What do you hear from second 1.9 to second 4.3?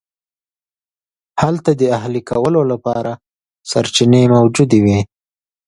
اهلي کولو لپاره سرچینې